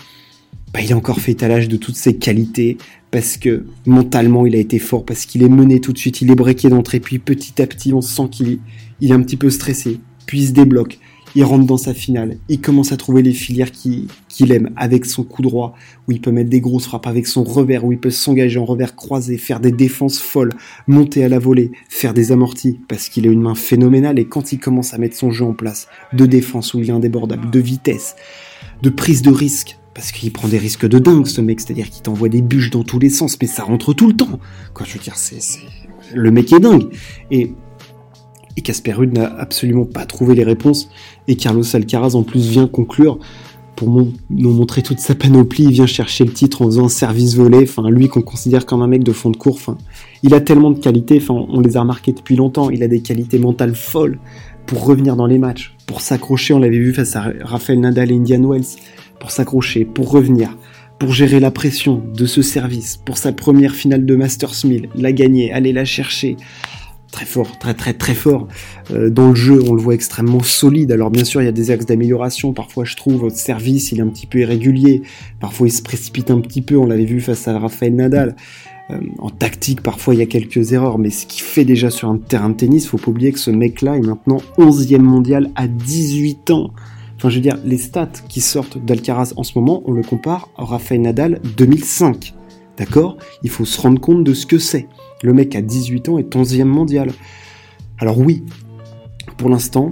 bah, 0.73 0.81
il 0.81 0.91
a 0.91 0.97
encore 0.97 1.19
fait 1.19 1.33
étalage 1.33 1.69
de 1.69 1.77
toutes 1.77 1.95
ses 1.95 2.17
qualités, 2.17 2.77
parce 3.11 3.37
que 3.37 3.65
mentalement 3.85 4.45
il 4.45 4.55
a 4.55 4.59
été 4.59 4.79
fort, 4.79 5.05
parce 5.05 5.25
qu'il 5.25 5.43
est 5.43 5.49
mené 5.49 5.79
tout 5.79 5.93
de 5.93 5.97
suite, 5.97 6.21
il 6.21 6.31
est 6.31 6.35
breaké 6.35 6.69
d'entrée, 6.69 6.99
puis 6.99 7.19
petit 7.19 7.61
à 7.61 7.67
petit 7.67 7.93
on 7.93 8.01
sent 8.01 8.27
qu'il 8.31 8.59
est 9.01 9.11
un 9.11 9.21
petit 9.21 9.37
peu 9.37 9.49
stressé, 9.49 9.99
puis 10.25 10.39
il 10.39 10.47
se 10.47 10.51
débloque, 10.51 10.99
il 11.35 11.43
rentre 11.43 11.65
dans 11.65 11.77
sa 11.77 11.93
finale, 11.93 12.37
il 12.49 12.61
commence 12.61 12.91
à 12.91 12.97
trouver 12.97 13.21
les 13.21 13.33
filières 13.33 13.71
qu'il 13.71 14.51
aime, 14.51 14.71
avec 14.75 15.05
son 15.05 15.23
coup 15.23 15.41
droit, 15.41 15.75
où 16.07 16.11
il 16.11 16.21
peut 16.21 16.31
mettre 16.31 16.49
des 16.49 16.61
grosses 16.61 16.85
frappes, 16.85 17.07
avec 17.07 17.27
son 17.27 17.43
revers, 17.43 17.83
où 17.85 17.91
il 17.91 17.99
peut 17.99 18.09
s'engager 18.09 18.59
en 18.59 18.65
revers 18.65 18.95
croisé, 18.95 19.37
faire 19.37 19.59
des 19.59 19.71
défenses 19.71 20.19
folles, 20.19 20.53
monter 20.87 21.23
à 21.23 21.29
la 21.29 21.39
volée, 21.39 21.71
faire 21.89 22.13
des 22.13 22.31
amortis, 22.31 22.79
parce 22.87 23.09
qu'il 23.09 23.27
a 23.27 23.31
une 23.31 23.41
main 23.41 23.55
phénoménale, 23.55 24.19
et 24.19 24.25
quand 24.25 24.51
il 24.51 24.59
commence 24.59 24.93
à 24.93 24.97
mettre 24.97 25.15
son 25.15 25.31
jeu 25.31 25.45
en 25.45 25.53
place, 25.53 25.87
de 26.13 26.25
défense 26.25 26.73
où 26.73 26.79
il 26.79 26.89
est 26.89 26.93
indébordable, 26.93 27.49
de 27.49 27.59
vitesse, 27.59 28.15
de 28.81 28.89
prise 28.89 29.21
de 29.21 29.31
risque, 29.31 29.77
parce 29.93 30.11
qu'il 30.11 30.31
prend 30.31 30.47
des 30.47 30.57
risques 30.57 30.87
de 30.87 30.99
dingue 30.99 31.27
ce 31.27 31.41
mec, 31.41 31.59
c'est-à-dire 31.59 31.89
qu'il 31.89 32.01
t'envoie 32.01 32.29
des 32.29 32.41
bûches 32.41 32.71
dans 32.71 32.83
tous 32.83 32.99
les 32.99 33.09
sens, 33.09 33.37
mais 33.39 33.47
ça 33.47 33.63
rentre 33.63 33.93
tout 33.93 34.07
le 34.07 34.13
temps. 34.13 34.39
Quoi, 34.73 34.85
je 34.87 34.93
veux 34.93 34.99
dire, 34.99 35.15
c'est, 35.15 35.39
le 36.13 36.31
mec 36.31 36.51
est 36.51 36.59
dingue. 36.59 36.89
Et 37.31 37.53
et 38.57 38.61
Casper 38.61 38.93
Ruud 38.93 39.13
n'a 39.13 39.25
absolument 39.25 39.85
pas 39.85 40.05
trouvé 40.05 40.35
les 40.35 40.43
réponses. 40.43 40.89
Et 41.27 41.35
Carlos 41.35 41.63
Alcaraz 41.75 42.15
en 42.15 42.23
plus 42.23 42.47
vient 42.47 42.67
conclure 42.67 43.19
pour 43.75 43.89
nous 43.89 44.51
montrer 44.51 44.83
toute 44.83 44.99
sa 44.99 45.15
panoplie. 45.15 45.63
Il 45.63 45.71
vient 45.71 45.87
chercher 45.87 46.25
le 46.25 46.31
titre 46.31 46.61
en 46.61 46.65
faisant 46.65 46.85
un 46.85 46.89
service 46.89 47.35
volé. 47.35 47.59
Enfin, 47.63 47.89
lui 47.89 48.07
qu'on 48.07 48.21
considère 48.21 48.65
comme 48.65 48.81
un 48.81 48.87
mec 48.87 49.03
de 49.03 49.11
fond 49.11 49.29
de 49.29 49.37
cours. 49.37 49.55
Enfin, 49.55 49.77
il 50.21 50.33
a 50.33 50.41
tellement 50.41 50.71
de 50.71 50.79
qualités. 50.79 51.17
Enfin, 51.17 51.33
on 51.49 51.59
les 51.59 51.77
a 51.77 51.81
remarquées 51.81 52.13
depuis 52.13 52.35
longtemps. 52.35 52.69
Il 52.69 52.83
a 52.83 52.87
des 52.87 53.01
qualités 53.01 53.39
mentales 53.39 53.75
folles 53.75 54.19
pour 54.65 54.85
revenir 54.85 55.15
dans 55.15 55.25
les 55.25 55.39
matchs, 55.39 55.75
pour 55.85 56.01
s'accrocher. 56.01 56.53
On 56.53 56.59
l'avait 56.59 56.79
vu 56.79 56.93
face 56.93 57.15
à 57.15 57.31
Rafael 57.41 57.79
Nadal 57.79 58.11
et 58.11 58.15
Indian 58.15 58.43
Wells. 58.47 58.77
Pour 59.19 59.31
s'accrocher, 59.31 59.85
pour 59.85 60.11
revenir, 60.11 60.57
pour 60.99 61.13
gérer 61.13 61.39
la 61.39 61.49
pression 61.49 62.03
de 62.13 62.25
ce 62.25 62.41
service, 62.41 62.97
pour 62.97 63.17
sa 63.17 63.31
première 63.31 63.73
finale 63.73 64.05
de 64.05 64.15
Masters 64.15 64.65
1000, 64.65 64.89
la 64.95 65.11
gagner, 65.13 65.53
aller 65.53 65.71
la 65.71 65.85
chercher 65.85 66.35
très 67.13 67.25
fort, 67.25 67.57
très 67.59 67.73
très 67.73 67.93
très 67.93 68.15
fort. 68.15 68.47
Euh, 68.91 69.09
dans 69.09 69.29
le 69.29 69.35
jeu, 69.35 69.61
on 69.69 69.73
le 69.73 69.81
voit 69.81 69.93
extrêmement 69.93 70.41
solide. 70.41 70.91
Alors 70.91 71.11
bien 71.11 71.23
sûr, 71.23 71.41
il 71.41 71.45
y 71.45 71.47
a 71.47 71.53
des 71.53 71.71
axes 71.71 71.85
d'amélioration. 71.85 72.51
Parfois, 72.51 72.83
je 72.83 72.97
trouve 72.97 73.21
votre 73.21 73.37
service, 73.37 73.91
il 73.91 73.99
est 73.99 74.01
un 74.01 74.07
petit 74.07 74.25
peu 74.25 74.39
irrégulier. 74.39 75.03
Parfois, 75.39 75.67
il 75.67 75.71
se 75.71 75.83
précipite 75.83 76.31
un 76.31 76.41
petit 76.41 76.61
peu. 76.61 76.75
On 76.75 76.87
l'avait 76.87 77.05
vu 77.05 77.21
face 77.21 77.47
à 77.47 77.57
Rafael 77.57 77.95
Nadal. 77.95 78.35
Euh, 78.89 78.99
en 79.19 79.29
tactique, 79.29 79.81
parfois, 79.81 80.15
il 80.15 80.19
y 80.19 80.23
a 80.23 80.25
quelques 80.25 80.73
erreurs. 80.73 80.97
Mais 80.97 81.11
ce 81.11 81.27
qu'il 81.27 81.43
fait 81.43 81.65
déjà 81.65 81.89
sur 81.91 82.09
un 82.09 82.17
terrain 82.17 82.49
de 82.49 82.55
tennis, 82.55 82.87
faut 82.87 82.97
pas 82.97 83.11
oublier 83.11 83.31
que 83.31 83.39
ce 83.39 83.51
mec-là 83.51 83.95
est 83.95 84.01
maintenant 84.01 84.41
11e 84.57 84.97
mondial 84.97 85.51
à 85.55 85.67
18 85.67 86.49
ans. 86.49 86.71
Enfin, 87.15 87.29
je 87.29 87.35
veux 87.35 87.41
dire, 87.41 87.59
les 87.63 87.77
stats 87.77 88.09
qui 88.27 88.41
sortent 88.41 88.83
d'Alcaraz 88.83 89.33
en 89.37 89.43
ce 89.43 89.57
moment, 89.57 89.83
on 89.85 89.91
le 89.91 90.01
compare 90.01 90.49
à 90.57 90.65
Rafael 90.65 90.99
Nadal 91.01 91.39
2005. 91.57 92.33
D'accord? 92.77 93.17
Il 93.43 93.51
faut 93.51 93.65
se 93.65 93.79
rendre 93.79 94.01
compte 94.01 94.23
de 94.23 94.33
ce 94.33 94.47
que 94.47 94.57
c'est. 94.57 94.87
Le 95.23 95.33
mec 95.33 95.55
à 95.55 95.61
18 95.61 96.09
ans 96.09 96.17
est 96.19 96.35
11e 96.35 96.65
mondial. 96.65 97.11
Alors 97.97 98.19
oui, 98.19 98.43
pour 99.37 99.49
l'instant, 99.49 99.89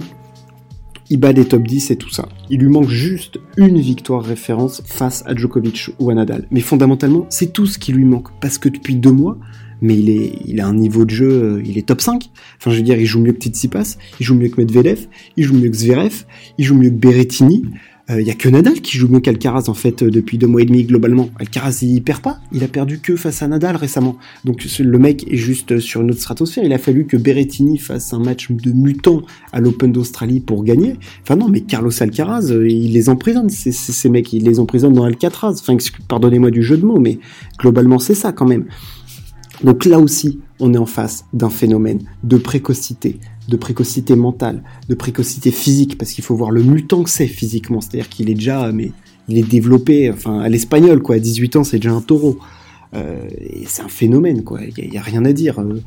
il 1.08 1.18
bat 1.18 1.32
des 1.32 1.46
top 1.46 1.66
10 1.66 1.90
et 1.90 1.96
tout 1.96 2.10
ça. 2.10 2.28
Il 2.50 2.60
lui 2.60 2.68
manque 2.68 2.88
juste 2.88 3.38
une 3.56 3.80
victoire 3.80 4.22
référence 4.22 4.82
face 4.84 5.22
à 5.26 5.34
Djokovic 5.34 5.90
ou 5.98 6.10
à 6.10 6.14
Nadal. 6.14 6.46
Mais 6.50 6.60
fondamentalement, 6.60 7.26
c'est 7.30 7.52
tout 7.52 7.66
ce 7.66 7.78
qui 7.78 7.92
lui 7.92 8.04
manque. 8.04 8.28
Parce 8.40 8.58
que 8.58 8.68
depuis 8.68 8.94
deux 8.94 9.10
mois, 9.10 9.38
mais 9.82 9.98
il, 9.98 10.10
est, 10.10 10.32
il 10.46 10.60
a 10.60 10.66
un 10.66 10.74
niveau 10.74 11.04
de 11.04 11.10
jeu, 11.10 11.30
euh, 11.30 11.62
il 11.64 11.76
est 11.76 11.86
top 11.86 12.00
5. 12.00 12.30
Enfin, 12.58 12.70
je 12.70 12.76
veux 12.76 12.82
dire, 12.82 12.98
il 12.98 13.04
joue 13.04 13.20
mieux 13.20 13.32
que 13.32 13.40
Tsitsipas, 13.40 13.96
il 14.20 14.24
joue 14.24 14.34
mieux 14.34 14.48
que 14.48 14.60
Medvedev, 14.60 15.06
il 15.36 15.44
joue 15.44 15.54
mieux 15.54 15.68
que 15.68 15.76
Zverev, 15.76 16.24
il 16.56 16.64
joue 16.64 16.76
mieux 16.76 16.90
que 16.90 16.94
Berrettini. 16.94 17.64
Il 18.08 18.14
euh, 18.16 18.22
y 18.22 18.30
a 18.30 18.34
que 18.34 18.48
Nadal 18.48 18.80
qui 18.80 18.98
joue 18.98 19.06
mieux 19.06 19.20
qu'Alcaraz 19.20 19.68
en 19.68 19.74
fait 19.74 20.02
euh, 20.02 20.10
depuis 20.10 20.36
deux 20.36 20.48
mois 20.48 20.62
et 20.62 20.64
demi 20.64 20.82
globalement. 20.82 21.30
Alcaraz 21.38 21.78
il 21.82 22.02
perd 22.02 22.20
pas, 22.20 22.40
il 22.52 22.64
a 22.64 22.68
perdu 22.68 22.98
que 22.98 23.14
face 23.14 23.42
à 23.42 23.48
Nadal 23.48 23.76
récemment. 23.76 24.16
Donc 24.44 24.64
le 24.78 24.98
mec 24.98 25.24
est 25.32 25.36
juste 25.36 25.78
sur 25.78 26.00
une 26.00 26.10
autre 26.10 26.20
stratosphère. 26.20 26.64
Il 26.64 26.72
a 26.72 26.78
fallu 26.78 27.06
que 27.06 27.16
Berrettini 27.16 27.78
fasse 27.78 28.12
un 28.12 28.18
match 28.18 28.50
de 28.50 28.72
mutant 28.72 29.22
à 29.52 29.60
l'Open 29.60 29.92
d'Australie 29.92 30.40
pour 30.40 30.64
gagner. 30.64 30.96
Enfin 31.22 31.36
non, 31.36 31.48
mais 31.48 31.60
Carlos 31.60 31.92
Alcaraz, 32.02 32.50
euh, 32.50 32.68
il 32.68 32.92
les 32.92 33.08
emprisonne. 33.08 33.48
Ces, 33.50 33.70
ces, 33.70 34.08
mecs, 34.08 34.32
il 34.32 34.42
les 34.42 34.58
emprisonne 34.58 34.94
dans 34.94 35.04
Alcatraz. 35.04 35.54
Enfin, 35.60 35.76
pardonnez-moi 36.08 36.50
du 36.50 36.62
jeu 36.64 36.76
de 36.76 36.84
mots, 36.84 36.98
mais 36.98 37.20
globalement 37.58 38.00
c'est 38.00 38.14
ça 38.14 38.32
quand 38.32 38.46
même. 38.46 38.66
Donc 39.62 39.84
là 39.84 40.00
aussi, 40.00 40.40
on 40.58 40.74
est 40.74 40.78
en 40.78 40.86
face 40.86 41.24
d'un 41.32 41.50
phénomène 41.50 42.00
de 42.24 42.36
précocité, 42.36 43.20
de 43.48 43.56
précocité 43.56 44.14
mentale, 44.14 44.62
de 44.88 44.94
précocité 44.94 45.50
physique, 45.50 45.98
parce 45.98 46.12
qu'il 46.12 46.24
faut 46.24 46.36
voir 46.36 46.50
le 46.50 46.62
mutant 46.62 47.02
que 47.02 47.10
c'est 47.10 47.26
physiquement, 47.26 47.80
c'est-à-dire 47.80 48.08
qu'il 48.08 48.30
est 48.30 48.34
déjà, 48.34 48.70
mais 48.72 48.92
il 49.28 49.38
est 49.38 49.48
développé, 49.48 50.10
enfin 50.10 50.40
à 50.40 50.48
l'espagnol 50.48 51.02
quoi, 51.02 51.16
à 51.16 51.18
18 51.18 51.56
ans 51.56 51.64
c'est 51.64 51.78
déjà 51.78 51.92
un 51.92 52.00
taureau, 52.00 52.38
euh, 52.94 53.28
et 53.38 53.64
c'est 53.66 53.82
un 53.82 53.88
phénomène 53.88 54.44
quoi, 54.44 54.60
il 54.76 54.90
n'y 54.90 54.98
a, 54.98 55.02
rien 55.02 55.24
à 55.24 55.32
dire. 55.32 55.58
Euh. 55.58 55.80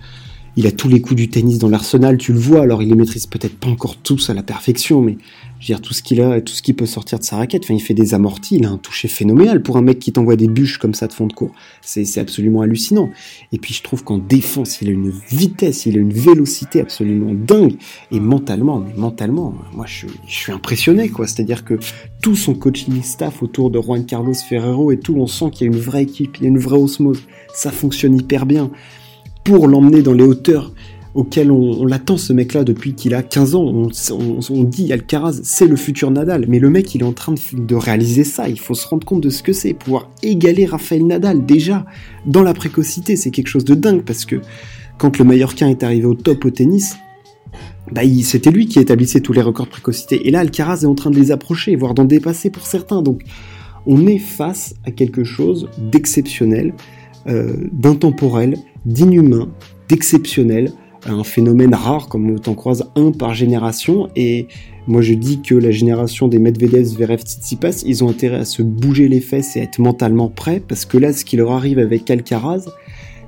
Il 0.57 0.67
a 0.67 0.71
tous 0.71 0.87
les 0.87 1.01
coups 1.01 1.17
du 1.17 1.29
tennis 1.29 1.59
dans 1.59 1.69
l'arsenal, 1.69 2.17
tu 2.17 2.31
le 2.31 2.39
vois. 2.39 2.61
Alors 2.61 2.81
il 2.81 2.89
les 2.89 2.95
maîtrise 2.95 3.25
peut-être 3.25 3.57
pas 3.57 3.67
encore 3.67 3.97
tous 3.97 4.29
à 4.29 4.33
la 4.33 4.43
perfection, 4.43 5.01
mais 5.01 5.17
je 5.59 5.67
veux 5.67 5.77
dire 5.77 5.81
tout 5.81 5.93
ce 5.93 6.01
qu'il 6.01 6.21
a, 6.21 6.39
tout 6.41 6.53
ce 6.53 6.61
qui 6.61 6.73
peut 6.73 6.85
sortir 6.85 7.19
de 7.19 7.23
sa 7.23 7.37
raquette. 7.37 7.63
Enfin, 7.65 7.73
il 7.73 7.81
fait 7.81 7.93
des 7.93 8.13
amortis, 8.13 8.57
il 8.57 8.65
a 8.65 8.69
un 8.69 8.77
toucher 8.77 9.07
phénoménal 9.07 9.61
pour 9.61 9.77
un 9.77 9.81
mec 9.81 9.99
qui 9.99 10.13
t'envoie 10.13 10.35
des 10.35 10.47
bûches 10.47 10.77
comme 10.77 10.93
ça 10.93 11.07
de 11.07 11.13
fond 11.13 11.27
de 11.27 11.33
cours. 11.33 11.51
C'est 11.81 12.19
absolument 12.19 12.61
hallucinant. 12.61 13.09
Et 13.51 13.57
puis 13.57 13.73
je 13.73 13.83
trouve 13.83 14.03
qu'en 14.03 14.17
défense, 14.17 14.81
il 14.81 14.87
a 14.87 14.91
une 14.91 15.11
vitesse, 15.29 15.85
il 15.85 15.97
a 15.97 15.99
une 15.99 16.13
vélocité 16.13 16.79
absolument 16.79 17.33
dingue. 17.33 17.75
Et 18.11 18.19
mentalement, 18.19 18.79
mais 18.79 18.93
mentalement, 18.95 19.53
moi 19.73 19.85
je, 19.87 20.07
je 20.27 20.35
suis 20.35 20.51
impressionné 20.51 21.09
quoi. 21.09 21.27
C'est-à-dire 21.27 21.65
que 21.65 21.79
tout 22.21 22.35
son 22.35 22.53
coaching 22.53 23.03
staff 23.03 23.43
autour 23.43 23.71
de 23.71 23.81
Juan 23.81 24.05
Carlos 24.05 24.33
Ferrero 24.33 24.91
et 24.91 24.99
tout, 24.99 25.15
on 25.17 25.27
sent 25.27 25.51
qu'il 25.51 25.67
y 25.67 25.69
a 25.69 25.73
une 25.73 25.81
vraie 25.81 26.03
équipe, 26.03 26.37
il 26.37 26.43
y 26.43 26.45
a 26.45 26.49
une 26.49 26.59
vraie 26.59 26.77
osmose. 26.77 27.23
Ça 27.53 27.71
fonctionne 27.71 28.15
hyper 28.17 28.45
bien 28.45 28.71
pour 29.45 29.67
l'emmener 29.69 30.01
dans 30.01 30.11
les 30.11 30.25
hauteurs 30.25 30.73
auxquelles 31.13 31.49
on, 31.49 31.85
l'attend 31.85 32.17
ce 32.17 32.33
mec-là 32.33 32.65
depuis 32.65 32.93
qu'il 32.93 33.13
a 33.13 33.23
15 33.23 33.55
ans. 33.55 33.89
On, 34.49 34.63
dit 34.63 34.91
Alcaraz, 34.91 35.39
c'est 35.43 35.67
le 35.67 35.77
futur 35.77 36.11
Nadal, 36.11 36.45
mais 36.49 36.59
le 36.59 36.69
mec 36.69 36.93
il 36.93 37.01
est 37.01 37.05
en 37.05 37.13
train 37.13 37.33
de, 37.33 37.75
réaliser 37.75 38.25
ça. 38.25 38.49
Il 38.49 38.59
faut 38.59 38.73
se 38.73 38.85
rendre 38.85 39.05
compte 39.05 39.21
de 39.21 39.29
ce 39.29 39.41
que 39.41 39.53
c'est, 39.53 39.73
pouvoir 39.73 40.09
égaler 40.23 40.65
Rafael 40.65 41.07
Nadal 41.07 41.45
déjà 41.45 41.85
dans 42.25 42.43
la 42.43 42.53
précocité, 42.53 43.15
c'est 43.15 43.31
quelque 43.31 43.47
chose 43.47 43.63
de 43.63 43.75
dingue 43.75 44.03
parce 44.03 44.25
que 44.25 44.41
quand 44.97 45.17
le 45.17 45.23
Mallorquin 45.23 45.69
est 45.69 45.83
arrivé 45.83 46.05
au 46.05 46.15
top 46.15 46.43
au 46.43 46.49
tennis, 46.49 46.97
bah, 47.91 48.01
c'était 48.23 48.51
lui 48.51 48.65
qui 48.65 48.79
établissait 48.79 49.21
tous 49.21 49.31
les 49.31 49.41
records 49.41 49.67
de 49.67 49.71
précocité. 49.71 50.27
Et 50.27 50.31
là, 50.31 50.39
Alcaraz 50.39 50.79
est 50.81 50.85
en 50.85 50.95
train 50.95 51.11
de 51.11 51.15
les 51.17 51.31
approcher, 51.31 51.75
voire 51.75 51.93
d'en 51.93 52.05
dépasser 52.05 52.49
pour 52.49 52.65
certains. 52.65 53.01
Donc, 53.01 53.21
on 53.85 54.07
est 54.07 54.17
face 54.17 54.73
à 54.85 54.91
quelque 54.91 55.23
chose 55.23 55.69
d'exceptionnel, 55.77 56.73
d'intemporel, 57.25 58.57
d'inhumain, 58.85 59.49
d'exceptionnel, 59.89 60.71
un 61.07 61.23
phénomène 61.23 61.73
rare, 61.73 62.07
comme 62.07 62.39
t'en 62.39 62.55
croises 62.55 62.89
un 62.95 63.11
par 63.11 63.33
génération. 63.33 64.09
Et 64.15 64.47
moi, 64.87 65.01
je 65.01 65.13
dis 65.13 65.41
que 65.41 65.55
la 65.55 65.71
génération 65.71 66.27
des 66.27 66.39
Medvedev, 66.39 66.83
Zverev, 66.83 67.21
Tsitsipas, 67.21 67.83
ils 67.85 68.03
ont 68.03 68.09
intérêt 68.09 68.37
à 68.37 68.45
se 68.45 68.61
bouger 68.61 69.07
les 69.07 69.21
fesses 69.21 69.55
et 69.55 69.61
à 69.61 69.63
être 69.63 69.79
mentalement 69.79 70.29
prêts, 70.29 70.61
parce 70.65 70.85
que 70.85 70.97
là, 70.97 71.13
ce 71.13 71.25
qui 71.25 71.37
leur 71.37 71.51
arrive 71.51 71.79
avec 71.79 72.09
Alcaraz, 72.09 72.65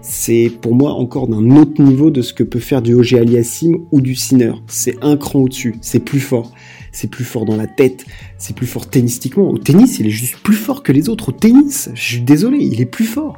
c'est 0.02 0.52
pour 0.62 0.74
moi 0.74 0.94
encore 0.94 1.28
d'un 1.28 1.56
autre 1.58 1.82
niveau 1.82 2.12
de 2.12 2.22
ce 2.22 2.34
que 2.34 2.44
peut 2.44 2.60
faire 2.60 2.82
du 2.82 2.94
OG 2.94 3.16
Aliassim 3.16 3.78
ou 3.92 4.00
du 4.00 4.16
Sinner. 4.16 4.54
C'est 4.68 4.96
un 5.02 5.18
cran 5.18 5.40
au-dessus, 5.40 5.76
c'est 5.82 6.00
plus 6.00 6.20
fort. 6.20 6.52
C'est 6.94 7.10
plus 7.12 7.26
fort 7.26 7.46
dans 7.46 7.58
la 7.58 7.68
tête, 7.68 8.06
c'est 8.40 8.56
plus 8.56 8.66
fort 8.66 8.90
tennistiquement. 8.90 9.50
Au 9.50 9.58
tennis, 9.60 10.00
il 10.00 10.08
est 10.08 10.12
juste 10.12 10.38
plus 10.38 10.56
fort 10.56 10.82
que 10.82 10.92
les 10.92 11.10
autres. 11.10 11.30
Au 11.30 11.32
tennis, 11.32 11.90
je 11.94 12.02
suis 12.02 12.22
désolé, 12.22 12.58
il 12.60 12.82
est 12.82 12.86
plus 12.86 13.06
fort 13.06 13.38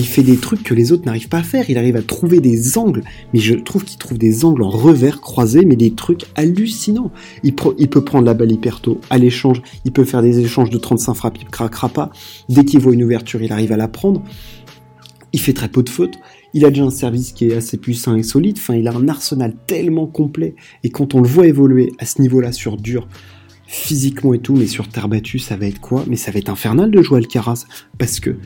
il 0.00 0.06
fait 0.06 0.22
des 0.22 0.36
trucs 0.36 0.62
que 0.62 0.74
les 0.74 0.92
autres 0.92 1.04
n'arrivent 1.06 1.28
pas 1.28 1.38
à 1.38 1.42
faire. 1.42 1.70
Il 1.70 1.78
arrive 1.78 1.96
à 1.96 2.02
trouver 2.02 2.40
des 2.40 2.78
angles, 2.78 3.02
mais 3.32 3.40
je 3.40 3.54
trouve 3.54 3.84
qu'il 3.84 3.98
trouve 3.98 4.18
des 4.18 4.44
angles 4.44 4.62
en 4.62 4.70
revers 4.70 5.20
croisés, 5.20 5.64
mais 5.64 5.76
des 5.76 5.92
trucs 5.92 6.24
hallucinants. 6.34 7.10
Il, 7.42 7.54
peut 7.54 8.04
prendre 8.04 8.24
la 8.24 8.34
balle 8.34 8.52
hyper 8.52 8.80
tôt 8.80 9.00
à 9.10 9.18
l'échange, 9.18 9.62
il 9.84 9.92
peut 9.92 10.04
faire 10.04 10.22
des 10.22 10.40
échanges 10.40 10.70
de 10.70 10.78
35 10.78 11.14
frappes, 11.14 11.38
il 11.40 11.46
craquera 11.46 11.88
pas. 11.88 12.10
Dès 12.48 12.64
qu'il 12.64 12.80
voit 12.80 12.94
une 12.94 13.04
ouverture, 13.04 13.42
il 13.42 13.52
arrive 13.52 13.72
à 13.72 13.76
la 13.76 13.88
prendre. 13.88 14.22
Il 15.32 15.40
fait 15.40 15.52
très 15.52 15.68
peu 15.68 15.82
de 15.82 15.90
fautes. 15.90 16.14
Il 16.54 16.64
a 16.64 16.70
déjà 16.70 16.84
un 16.84 16.90
service 16.90 17.32
qui 17.32 17.48
est 17.48 17.54
assez 17.54 17.76
puissant 17.76 18.16
et 18.16 18.22
solide. 18.22 18.56
Enfin, 18.58 18.74
il 18.74 18.88
a 18.88 18.94
un 18.94 19.08
arsenal 19.08 19.54
tellement 19.66 20.06
complet. 20.06 20.54
Et 20.84 20.90
quand 20.90 21.14
on 21.14 21.20
le 21.20 21.28
voit 21.28 21.46
évoluer 21.46 21.92
à 21.98 22.06
ce 22.06 22.22
niveau-là 22.22 22.52
sur 22.52 22.76
dur, 22.76 23.06
physiquement 23.66 24.32
et 24.32 24.38
tout, 24.38 24.54
mais 24.54 24.66
sur 24.66 24.88
terre 24.88 25.08
battue, 25.08 25.38
ça 25.38 25.56
va 25.56 25.66
être 25.66 25.80
quoi? 25.80 26.04
Mais 26.08 26.16
ça 26.16 26.30
va 26.30 26.38
être 26.38 26.48
infernal 26.48 26.90
de 26.90 27.02
jouer 27.02 27.18
Alcaraz. 27.18 27.66
Parce 27.98 28.20
que 28.20 28.36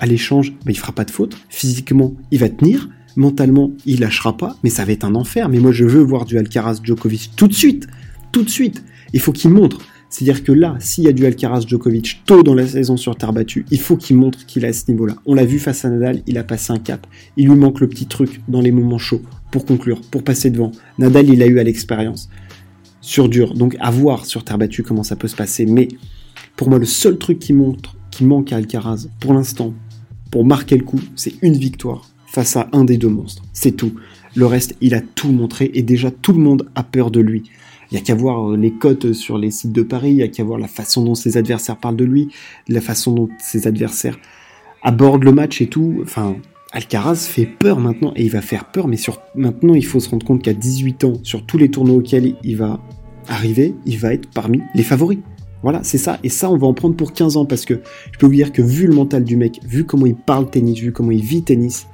à 0.00 0.06
l'échange, 0.06 0.52
bah, 0.64 0.70
il 0.70 0.78
fera 0.78 0.92
pas 0.92 1.04
de 1.04 1.10
faute. 1.10 1.36
Physiquement, 1.48 2.14
il 2.30 2.38
va 2.38 2.48
tenir. 2.48 2.88
Mentalement, 3.16 3.72
il 3.84 4.00
lâchera 4.00 4.36
pas. 4.36 4.56
Mais 4.62 4.70
ça 4.70 4.84
va 4.84 4.92
être 4.92 5.04
un 5.04 5.14
enfer. 5.14 5.48
Mais 5.48 5.58
moi, 5.58 5.72
je 5.72 5.84
veux 5.84 6.02
voir 6.02 6.24
du 6.24 6.38
Alcaraz 6.38 6.80
Djokovic 6.82 7.32
tout 7.36 7.48
de 7.48 7.54
suite. 7.54 7.86
Tout 8.32 8.42
de 8.42 8.50
suite. 8.50 8.84
Il 9.12 9.20
faut 9.20 9.32
qu'il 9.32 9.50
montre. 9.50 9.80
C'est-à-dire 10.10 10.42
que 10.42 10.52
là, 10.52 10.76
s'il 10.80 11.04
y 11.04 11.08
a 11.08 11.12
du 11.12 11.26
Alcaraz 11.26 11.62
Djokovic 11.66 12.22
tôt 12.24 12.42
dans 12.42 12.54
la 12.54 12.66
saison 12.66 12.96
sur 12.96 13.16
terre 13.16 13.32
battue, 13.32 13.66
il 13.70 13.78
faut 13.78 13.96
qu'il 13.96 14.16
montre 14.16 14.46
qu'il 14.46 14.64
est 14.64 14.68
à 14.68 14.72
ce 14.72 14.90
niveau-là. 14.90 15.16
On 15.26 15.34
l'a 15.34 15.44
vu 15.44 15.58
face 15.58 15.84
à 15.84 15.90
Nadal, 15.90 16.22
il 16.26 16.38
a 16.38 16.44
passé 16.44 16.72
un 16.72 16.78
cap. 16.78 17.06
Il 17.36 17.48
lui 17.48 17.56
manque 17.56 17.80
le 17.80 17.88
petit 17.88 18.06
truc 18.06 18.40
dans 18.48 18.60
les 18.60 18.72
moments 18.72 18.98
chauds 18.98 19.22
pour 19.50 19.66
conclure, 19.66 20.00
pour 20.00 20.24
passer 20.24 20.50
devant. 20.50 20.72
Nadal, 20.98 21.28
il 21.28 21.42
a 21.42 21.46
eu 21.46 21.58
à 21.58 21.64
l'expérience. 21.64 22.30
Sur 23.00 23.28
dur. 23.28 23.54
Donc 23.54 23.76
à 23.80 23.90
voir 23.90 24.24
sur 24.24 24.44
terre 24.44 24.58
battue 24.58 24.82
comment 24.82 25.02
ça 25.02 25.16
peut 25.16 25.28
se 25.28 25.36
passer. 25.36 25.66
Mais 25.66 25.88
pour 26.56 26.70
moi, 26.70 26.78
le 26.78 26.86
seul 26.86 27.18
truc 27.18 27.38
qui 27.38 27.52
montre, 27.52 27.96
qui 28.10 28.24
manque 28.24 28.52
à 28.52 28.56
Alcaraz, 28.56 29.08
pour 29.20 29.34
l'instant, 29.34 29.74
pour 30.30 30.44
marquer 30.44 30.76
le 30.76 30.84
coup, 30.84 31.00
c'est 31.16 31.34
une 31.42 31.56
victoire 31.56 32.08
face 32.26 32.56
à 32.56 32.68
un 32.72 32.84
des 32.84 32.98
deux 32.98 33.08
monstres. 33.08 33.42
C'est 33.52 33.72
tout. 33.72 33.94
Le 34.34 34.46
reste, 34.46 34.76
il 34.80 34.94
a 34.94 35.00
tout 35.00 35.32
montré 35.32 35.70
et 35.74 35.82
déjà 35.82 36.10
tout 36.10 36.32
le 36.32 36.40
monde 36.40 36.68
a 36.74 36.82
peur 36.82 37.10
de 37.10 37.20
lui. 37.20 37.44
Il 37.90 37.94
y 37.94 37.98
a 37.98 38.02
qu'à 38.02 38.14
voir 38.14 38.50
euh, 38.50 38.56
les 38.56 38.70
cotes 38.70 39.12
sur 39.14 39.38
les 39.38 39.50
sites 39.50 39.72
de 39.72 39.82
Paris, 39.82 40.10
il 40.10 40.16
y 40.16 40.22
a 40.22 40.28
qu'à 40.28 40.44
voir 40.44 40.58
la 40.58 40.68
façon 40.68 41.02
dont 41.02 41.14
ses 41.14 41.38
adversaires 41.38 41.78
parlent 41.78 41.96
de 41.96 42.04
lui, 42.04 42.28
la 42.68 42.82
façon 42.82 43.12
dont 43.12 43.28
ses 43.38 43.66
adversaires 43.66 44.18
abordent 44.82 45.24
le 45.24 45.32
match 45.32 45.62
et 45.62 45.68
tout. 45.68 46.00
Enfin, 46.02 46.36
Alcaraz 46.72 47.26
fait 47.28 47.46
peur 47.46 47.80
maintenant 47.80 48.12
et 48.14 48.24
il 48.24 48.30
va 48.30 48.42
faire 48.42 48.66
peur, 48.66 48.88
mais 48.88 48.98
sur 48.98 49.22
maintenant 49.34 49.74
il 49.74 49.86
faut 49.86 50.00
se 50.00 50.10
rendre 50.10 50.26
compte 50.26 50.42
qu'à 50.42 50.52
18 50.52 51.04
ans, 51.04 51.14
sur 51.22 51.46
tous 51.46 51.56
les 51.56 51.70
tournois 51.70 51.96
auxquels 51.96 52.36
il 52.44 52.56
va 52.56 52.78
arriver, 53.26 53.74
il 53.86 53.98
va 53.98 54.12
être 54.12 54.28
parmi 54.30 54.60
les 54.74 54.82
favoris. 54.82 55.18
Voilà, 55.62 55.80
c'est 55.82 55.98
ça. 55.98 56.18
Et 56.22 56.28
ça, 56.28 56.50
on 56.50 56.56
va 56.56 56.66
en 56.66 56.74
prendre 56.74 56.94
pour 56.94 57.12
15 57.12 57.36
ans 57.36 57.44
parce 57.44 57.64
que 57.64 57.80
je 58.12 58.18
peux 58.18 58.26
vous 58.26 58.32
dire 58.32 58.52
que 58.52 58.62
vu 58.62 58.86
le 58.86 58.94
mental 58.94 59.24
du 59.24 59.36
mec, 59.36 59.60
vu 59.64 59.84
comment 59.84 60.06
il 60.06 60.14
parle 60.14 60.48
tennis, 60.50 60.78
vu 60.78 60.92
comment 60.92 61.10
il 61.10 61.22
vit 61.22 61.42
tennis, 61.42 61.86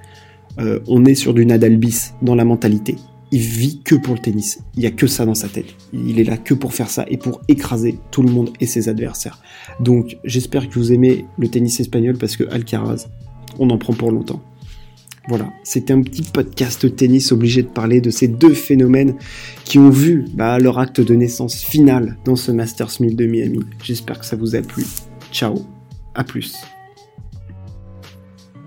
euh, 0.58 0.80
on 0.86 1.04
est 1.04 1.14
sur 1.14 1.34
du 1.34 1.46
Nadal 1.46 1.76
bis 1.76 2.14
dans 2.22 2.34
la 2.34 2.44
mentalité. 2.44 2.96
Il 3.32 3.40
vit 3.40 3.80
que 3.82 3.94
pour 3.94 4.14
le 4.14 4.20
tennis. 4.20 4.60
Il 4.76 4.82
y 4.82 4.86
a 4.86 4.90
que 4.90 5.06
ça 5.06 5.26
dans 5.26 5.34
sa 5.34 5.48
tête. 5.48 5.74
Il 5.92 6.20
est 6.20 6.24
là 6.24 6.36
que 6.36 6.54
pour 6.54 6.72
faire 6.72 6.90
ça 6.90 7.04
et 7.08 7.16
pour 7.16 7.40
écraser 7.48 7.98
tout 8.10 8.22
le 8.22 8.30
monde 8.30 8.50
et 8.60 8.66
ses 8.66 8.88
adversaires. 8.88 9.40
Donc, 9.80 10.18
j'espère 10.24 10.68
que 10.68 10.74
vous 10.74 10.92
aimez 10.92 11.24
le 11.38 11.48
tennis 11.48 11.80
espagnol 11.80 12.16
parce 12.16 12.36
que 12.36 12.44
Alcaraz, 12.50 13.08
on 13.58 13.70
en 13.70 13.78
prend 13.78 13.94
pour 13.94 14.12
longtemps. 14.12 14.40
Voilà, 15.28 15.52
c'était 15.62 15.94
un 15.94 16.02
petit 16.02 16.22
podcast 16.22 16.94
tennis 16.96 17.32
obligé 17.32 17.62
de 17.62 17.68
parler 17.68 18.00
de 18.00 18.10
ces 18.10 18.28
deux 18.28 18.52
phénomènes 18.52 19.14
qui 19.64 19.78
ont 19.78 19.88
vu 19.88 20.26
bah, 20.34 20.58
leur 20.58 20.78
acte 20.78 21.00
de 21.00 21.14
naissance 21.14 21.62
final 21.62 22.18
dans 22.24 22.36
ce 22.36 22.52
Masters 22.52 23.00
1000 23.00 23.16
de 23.16 23.26
Miami. 23.26 23.60
J'espère 23.82 24.18
que 24.18 24.26
ça 24.26 24.36
vous 24.36 24.54
a 24.54 24.60
plu. 24.60 24.84
Ciao, 25.32 25.54
à 26.14 26.24
plus. 26.24 26.73